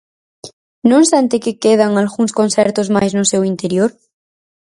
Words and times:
Non 0.91 1.03
sente 1.11 1.35
que 1.43 1.57
quedan 1.63 1.91
algúns 2.01 2.31
concertos 2.39 2.87
máis 2.95 3.11
no 3.17 3.25
seu 3.31 3.41
interior? 3.53 3.89